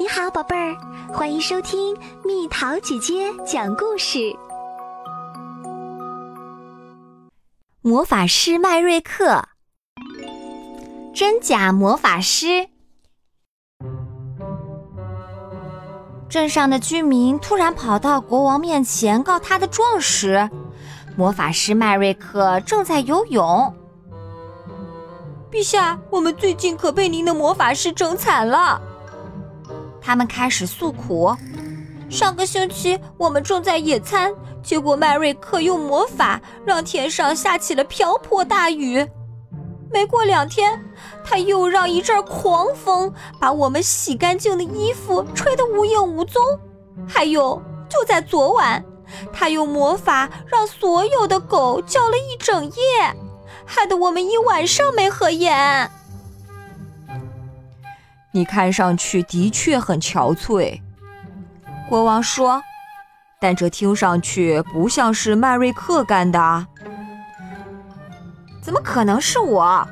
[0.00, 0.76] 你好，宝贝儿，
[1.12, 4.32] 欢迎收听蜜桃姐姐讲故事。
[7.82, 9.42] 魔法师麦瑞克，
[11.12, 12.68] 真假魔法师。
[16.28, 20.48] 镇上的居民突然跑到国王面前告他的状时，
[21.16, 23.74] 魔法师麦瑞克正在游泳。
[25.50, 28.80] 陛下，我们最近可被您的魔法师整惨了。
[30.08, 31.36] 他们开始诉苦。
[32.08, 39.06] 上个星期我们正在野餐，结果麦瑞克用魔法让天上下起了瓢泼大雨。
[39.92, 40.82] 没过两天，
[41.22, 46.42] 他又让一阵狂风把我们洗干净的衣服吹得无影无踪。
[47.06, 48.82] 还有，就在昨晚，
[49.30, 53.14] 他用魔法让所有的狗叫了一整夜，
[53.66, 55.90] 害得我们一晚上没合眼。
[58.38, 60.80] 你看上去的确很憔悴，
[61.88, 62.62] 国王说，
[63.40, 66.64] 但这听上去不像是麦瑞克干的。
[68.62, 69.84] 怎么可能是我？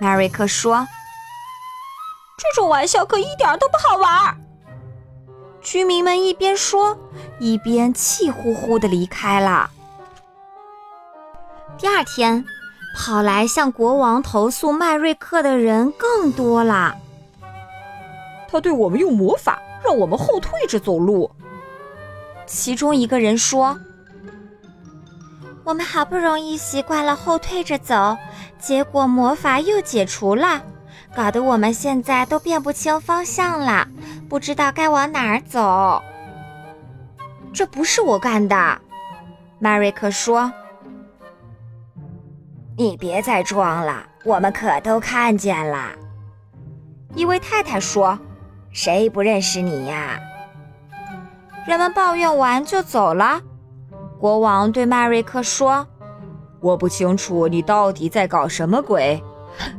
[0.00, 0.88] 麦瑞克说，
[2.38, 4.40] 这种玩笑可一点都不好玩。
[5.60, 6.98] 居民们一边说，
[7.38, 9.68] 一边气呼呼的离开了。
[11.76, 12.42] 第二天，
[12.96, 16.96] 跑来向国王投诉麦瑞克的人更多了。
[18.50, 21.30] 他对我们用魔法，让我们后退着走路。
[22.46, 23.78] 其中一个人说
[25.64, 28.16] ：“我们好不容易习惯了后退着走，
[28.58, 30.62] 结果魔法又解除了，
[31.14, 33.86] 搞得我们现在都辨不清方向了，
[34.30, 36.02] 不知道该往哪儿走。”
[37.52, 38.80] 这不是我干的，
[39.58, 40.50] 迈瑞克说
[42.78, 45.90] ：“你别再装了，我们可都看见了。”
[47.14, 48.18] 一位太太说。
[48.72, 50.18] 谁不认识你呀？
[51.66, 53.40] 人们抱怨完就走了。
[54.18, 55.86] 国王对麦瑞克说
[56.60, 59.22] ：“我不清楚你到底在搞什么鬼，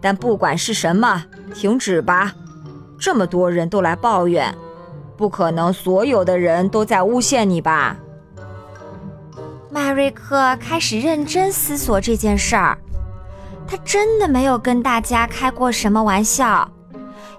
[0.00, 1.24] 但不管是什么，
[1.54, 2.32] 停止吧！
[2.98, 4.54] 这么多人都来抱怨，
[5.16, 7.96] 不可能所有的人都在诬陷你吧？”
[9.70, 12.78] 麦瑞克开始认真思索这件事儿。
[13.66, 16.70] 他真的没有跟大家开过什么玩笑。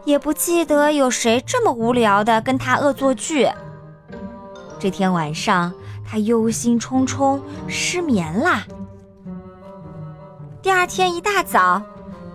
[0.06, 3.50] 也不记得有谁这么无聊的跟他恶作剧。
[4.80, 5.74] 这天晚上，
[6.08, 8.64] 他忧心忡忡，失眠了。
[10.62, 11.82] 第二天一大早，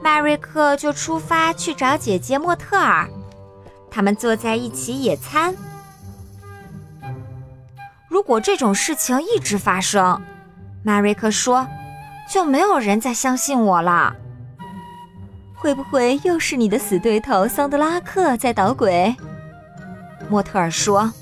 [0.02, 3.08] 迈瑞克就出发去找姐姐莫特尔。
[3.88, 5.54] 他们坐在一起野餐。
[8.08, 10.20] 如果这种事情一直发生，
[10.82, 11.66] 迈瑞克说，
[12.28, 14.16] 就没有人再相信我了。
[15.60, 19.14] 会不会又是你的死对头桑德拉克在捣鬼？
[20.30, 21.12] 莫特尔说。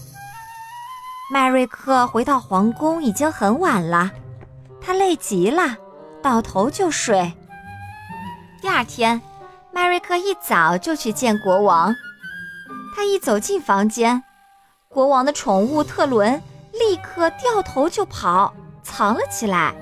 [1.33, 4.13] 迈瑞克回到皇宫已经很晚了，
[4.81, 5.77] 他累极了，
[6.23, 7.35] 倒头就睡。
[8.63, 9.21] 第二天，
[9.73, 11.93] 迈瑞克一早就去见国王。
[12.95, 14.23] 他一走进房间，
[14.89, 16.41] 国王的宠物特伦
[16.73, 19.75] 立刻掉头就跑，藏了起来。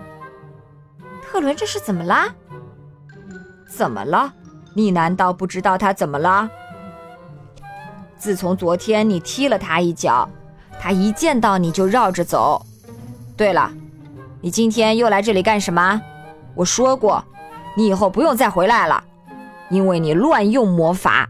[1.23, 2.35] 特伦这是怎么啦？
[3.69, 4.33] 怎么了？
[4.77, 6.51] 你难道不知道他怎么了？
[8.19, 10.29] 自从昨天你踢了他一脚，
[10.79, 12.61] 他一见到你就绕着走。
[13.39, 13.73] 对了，
[14.43, 16.03] 你今天又来这里干什么？
[16.55, 17.25] 我说过，
[17.75, 19.03] 你以后不用再回来了，
[19.71, 21.27] 因为你乱用魔法。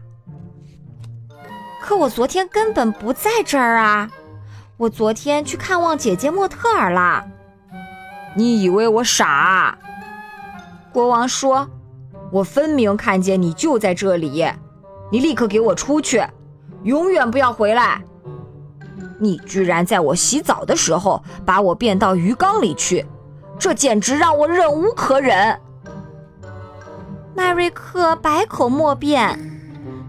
[1.81, 4.11] 可我昨天根本不在这儿啊！
[4.75, 7.25] 我昨天去看望姐姐莫特尔了。
[8.35, 9.77] 你以为我傻？
[10.91, 11.65] 国王说。
[12.31, 14.45] 我分明看见你就在这里，
[15.11, 16.21] 你立刻给我出去，
[16.83, 18.01] 永远不要回来！
[19.19, 23.05] 你居然在我洗澡的时候把我变到鱼缸里去，
[23.57, 25.59] 这简直让我忍无可忍！
[27.33, 29.39] 麦瑞克百口莫辩，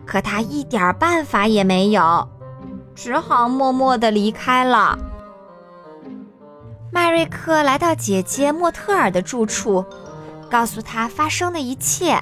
[0.04, 2.28] 可他一点办法也没有，
[2.94, 4.98] 只好默默地离开了。
[6.90, 9.84] 麦瑞克来到姐姐莫特尔的住处。
[10.48, 12.20] 告诉他发生的一切。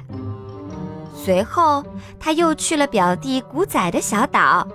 [1.15, 1.83] 随后，
[2.19, 4.67] 他又去了表弟古仔的小岛。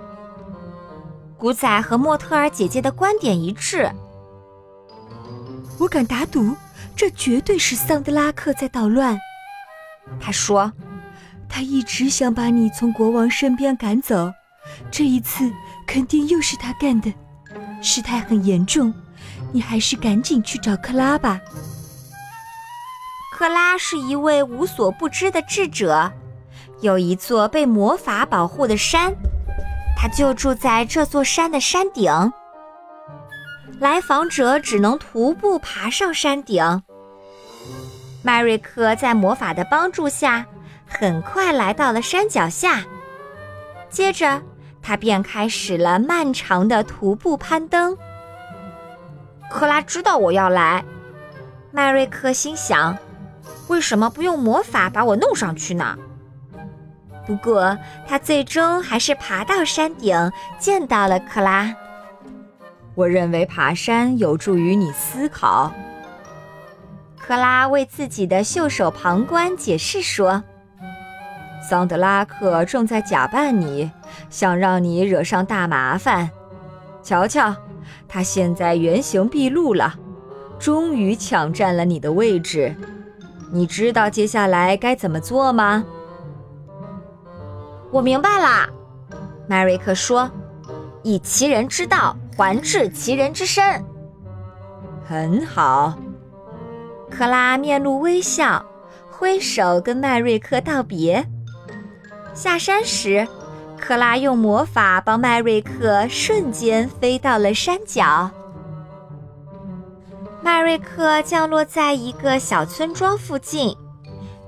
[1.37, 3.89] 古仔和莫特尔姐姐的观点一致。
[5.79, 6.55] 我敢打赌，
[6.95, 9.17] 这绝对是桑德拉克在捣乱。
[10.19, 10.71] 他说
[11.49, 14.31] ：“他一直想把你从国王身边赶走，
[14.91, 15.51] 这一次
[15.87, 17.11] 肯定又是他干的。
[17.81, 18.93] 事态很严重，
[19.51, 21.41] 你还是赶紧去找克拉吧。”
[23.35, 26.11] 克拉是一位无所不知的智者，
[26.81, 29.11] 有一座被魔法保护的山，
[29.97, 32.31] 他就住在这座山的山顶。
[33.79, 36.83] 来访者只能徒步爬上山顶。
[38.21, 40.45] 麦瑞克在魔法的帮助下，
[40.87, 42.83] 很快来到了山脚下。
[43.89, 44.39] 接着，
[44.79, 47.97] 他便开始了漫长的徒步攀登。
[49.49, 50.85] 克拉知道我要来，
[51.71, 52.95] 麦瑞克心想：
[53.67, 55.97] 为什么不用魔法把我弄上去呢？
[57.25, 61.73] 不过，他最终还是爬到山顶，见到了克拉。
[62.95, 65.71] 我认为爬山有助于你思考。
[67.17, 70.43] 克拉为自己的袖手旁观解释说
[71.67, 73.89] ：“桑德拉克正在假扮你，
[74.29, 76.29] 想让你惹上大麻烦。
[77.01, 77.55] 瞧瞧，
[78.09, 79.95] 他现在原形毕露了，
[80.59, 82.75] 终于抢占了你的位置。
[83.53, 85.85] 你知道接下来该怎么做吗？”
[87.89, 88.67] 我明白了，
[89.47, 90.29] 麦瑞克说
[91.03, 93.63] ：“以其人之道。”还治其人之身，
[95.07, 95.93] 很好。
[97.11, 98.65] 克拉面露微笑，
[99.11, 101.23] 挥手跟麦瑞克道别。
[102.33, 103.27] 下山时，
[103.79, 108.31] 克拉用魔法帮麦瑞克瞬间飞到了山脚。
[110.43, 113.75] 麦瑞克降落在一个小村庄附近，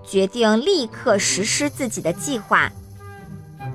[0.04, 2.70] 决定立刻实施自己的计划。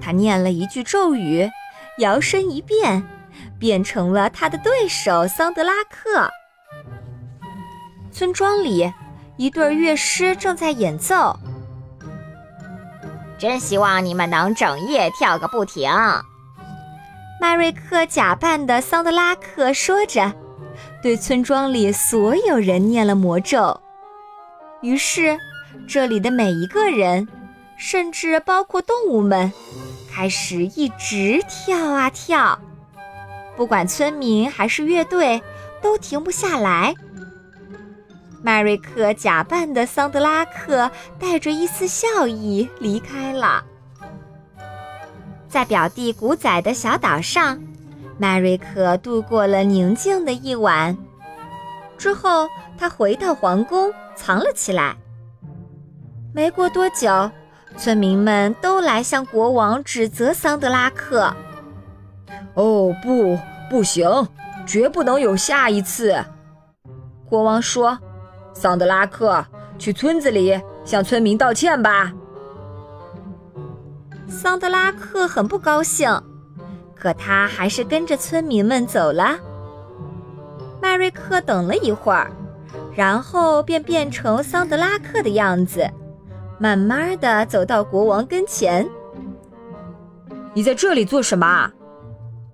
[0.01, 1.51] 他念了一句咒语，
[1.99, 3.03] 摇身一变。
[3.59, 6.31] 变成了他的对手桑德拉克。
[8.11, 8.91] 村庄里，
[9.37, 11.39] 一对乐师正在演奏。
[13.39, 15.91] 真希望你们能整夜跳个不停。
[17.39, 20.33] 麦瑞克假扮的桑德拉克说着，
[21.03, 23.81] 对村庄里所有人念了魔咒。
[24.83, 25.39] 于是，
[25.89, 27.27] 这里的每一个人，
[27.77, 29.53] 甚至包括动物们，
[30.11, 32.59] 开始一直跳啊跳。
[33.57, 35.43] 不管村民还是乐队，
[35.83, 36.95] 都停不下来。
[38.43, 43.65] 麦瑞克假扮的桑德拉克带着一丝笑意离开了。
[45.47, 47.61] 在表弟古仔的小岛上，
[48.21, 50.95] 麦瑞克度过了宁静的一晚。
[51.97, 52.47] 之后，
[52.77, 54.95] 他回到皇宫，藏了起来。
[56.35, 57.31] 没过多久，
[57.79, 61.35] 村民们都来向国王指责桑德拉克。
[62.53, 63.39] 哦不，
[63.71, 64.07] 不行，
[64.67, 66.23] 绝不能有下一次！
[67.27, 67.99] 国王说
[68.53, 69.43] ：“桑德拉克，
[69.79, 72.13] 去村子里向村民道歉吧。”
[74.29, 76.23] 桑德拉克很不高兴，
[77.01, 79.39] 可他还是跟着村民们走了。
[80.83, 82.31] 麦瑞克等了一会儿，
[82.95, 85.91] 然后便变成桑德拉克的样子，
[86.59, 88.87] 慢慢的走到国王跟前。
[90.53, 91.71] “你在这里做什么？”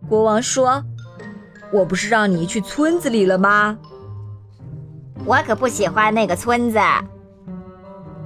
[0.08, 0.84] 国王说
[1.72, 3.76] ：“我不是让你去村子里了吗？”
[5.26, 6.78] 我可不喜欢那个村子。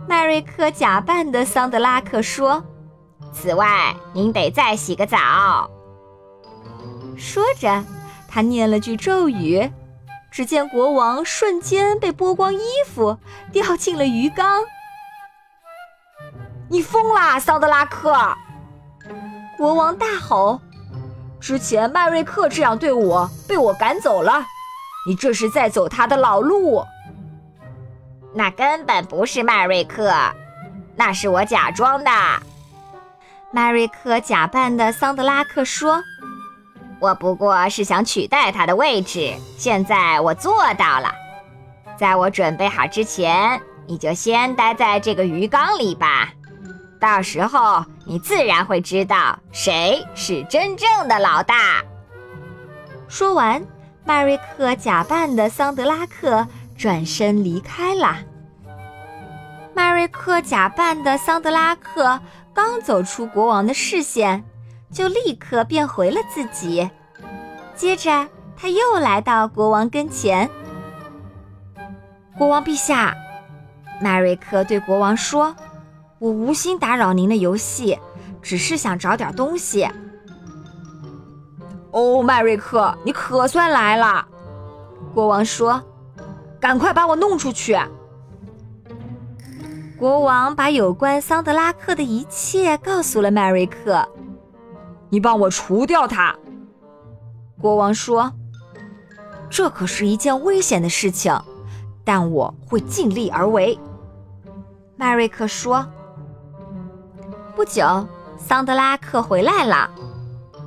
[0.07, 2.63] 麦瑞克假扮的桑德拉克说
[3.33, 5.71] ：“此外，您得再洗个澡。”
[7.21, 7.85] 说着，
[8.27, 9.71] 他念了句咒语，
[10.31, 13.19] 只见国王瞬间被剥光衣服，
[13.53, 14.65] 掉进了鱼缸。
[16.69, 18.17] “你疯啦，桑德拉克！”
[19.59, 20.61] 国王大吼。
[21.39, 24.45] 之前麦瑞克这样对我，被我赶走了。
[25.07, 26.85] 你这是在走他的老路。
[28.35, 30.13] 那根本不是麦瑞克，
[30.97, 32.11] 那是我假装的。
[33.51, 36.03] 麦瑞克假扮的桑德拉克说
[37.01, 41.13] ：“我不过是想取代他的位置，现在我做到了。
[41.97, 46.31] 在我准备好之前，你就先待在这个鱼缸里吧。”
[47.01, 51.83] 到时候你自然会知道谁是真正的老大。
[53.09, 53.65] 说完，
[54.05, 58.19] 麦瑞克假扮的桑德拉克转身离开了。
[59.73, 62.21] 麦瑞克假扮的桑德拉克
[62.53, 64.45] 刚走出国王的视线，
[64.93, 66.91] 就立刻变回了自己。
[67.75, 70.51] 接着，他又来到国王跟前。
[72.37, 73.15] 国王陛下，
[74.01, 75.55] 麦瑞克对国王说。
[76.19, 77.99] 我无心打扰您的游戏，
[78.43, 79.89] 只是想找点东西。
[81.93, 84.27] 哦，麦瑞克，你可算来了！
[85.15, 85.83] 国王说
[86.61, 87.75] ：“赶快把我弄出去！”
[89.99, 94.07] 国王把有关桑德拉克的一切告诉了麦瑞克。
[95.11, 96.35] 你帮我除掉他。
[97.61, 98.33] 国王说
[99.51, 101.39] ：“这可是一件危险的事情，
[102.05, 103.79] 但我会尽力而为。”
[104.97, 105.87] 麦瑞克说。
[107.57, 108.07] 不久，
[108.39, 109.91] 桑德拉克回来了。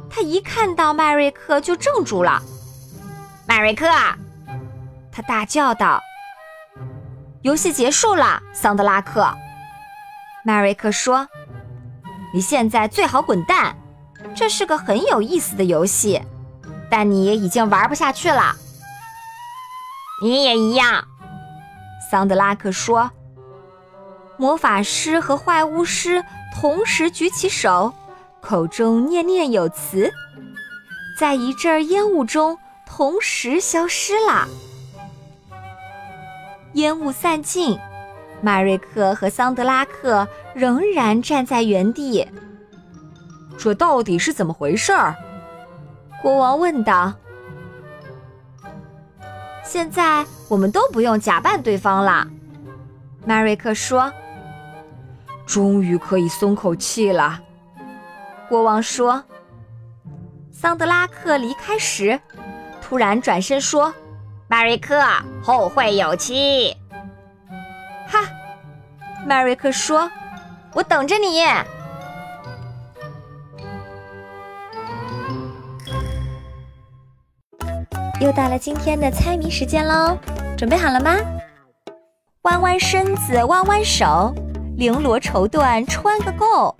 [0.09, 2.39] 他一看到麦瑞克就怔住了。
[3.47, 3.87] 麦瑞克，
[5.11, 5.99] 他大叫道
[7.41, 9.25] ：“游戏结束了，桑德拉克。”
[10.45, 11.27] 麦瑞克说
[12.31, 13.75] ：“你现在最好滚蛋，
[14.35, 16.21] 这是个很有意思的游戏，
[16.89, 18.55] 但你已经玩不下去了。”
[20.21, 21.03] 你也一样，
[22.09, 23.11] 桑德拉克说。
[24.37, 26.23] 魔法师和坏巫师
[26.55, 27.93] 同时举起手，
[28.41, 30.11] 口中念念有词，
[31.19, 34.47] 在一阵烟雾中同时消失了。
[36.73, 37.77] 烟雾散尽，
[38.41, 42.27] 麦瑞克和桑德拉克仍然站在原地。
[43.57, 45.15] 这到底是怎么回事儿？
[46.21, 47.13] 国王问道。
[49.63, 52.27] 现在我们都不用假扮对方了，
[53.25, 54.11] 麦瑞克说。
[55.45, 57.39] 终于可以松口气了，
[58.47, 59.23] 国王说。
[60.51, 62.19] 桑德拉克离开时，
[62.81, 63.93] 突然转身说
[64.47, 65.03] ：“麦瑞克，
[65.41, 66.75] 后会有期。”
[68.07, 68.19] 哈，
[69.25, 70.09] 麦瑞克说
[70.73, 71.43] ：“我等着你。”
[78.23, 80.17] 又到了今天的猜谜时间喽，
[80.57, 81.13] 准备好了吗？
[82.43, 84.33] 弯弯身子，弯弯手。
[84.77, 86.73] 绫罗绸缎穿个够，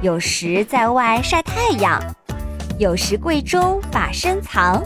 [0.00, 2.00] 有时在外晒太阳，
[2.78, 4.82] 有时柜中把身藏，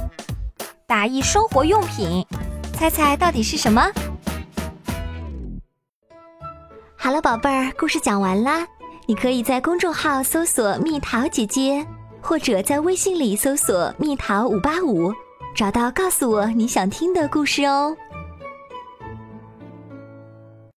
[0.88, 2.26] 打一生活用品，
[2.73, 3.88] 猜猜到底是什么？
[6.97, 8.66] 好了，宝贝儿，故事讲完啦。
[9.07, 11.87] 你可以在公众号搜索“蜜桃姐姐”，
[12.21, 15.14] 或者在微信里搜索“蜜桃五八五”，
[15.56, 17.96] 找到告诉我你想听的故事哦。